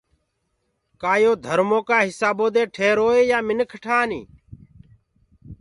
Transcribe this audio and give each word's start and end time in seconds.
ڪآ 1.01 1.13
يو 1.23 1.33
ڌرمو 1.45 1.79
ڪآ 1.89 1.97
هِسآبو 2.09 2.45
دي 2.55 2.63
ٺيروئي 2.75 3.21
يآن 3.31 3.43
منک 3.47 3.71
ٺآنيٚ 3.83 4.27